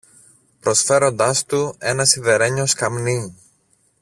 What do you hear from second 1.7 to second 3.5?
ένα σιδερένιο σκαμνί.